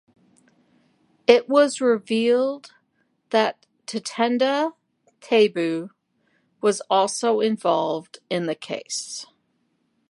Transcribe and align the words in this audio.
It 1.27 1.47
was 1.47 1.79
revealed 1.79 2.73
that 3.29 3.67
Tatenda 3.85 4.73
Taibu 5.19 5.91
was 6.59 6.81
also 6.89 7.39
involved 7.39 8.17
in 8.27 8.47
the 8.47 8.55
case. 8.55 9.27